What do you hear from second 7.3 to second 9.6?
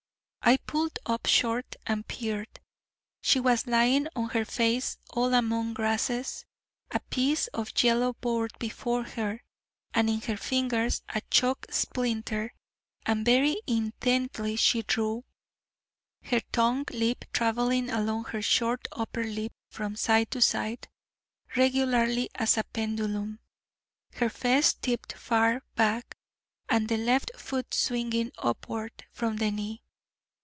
of yellow board before her,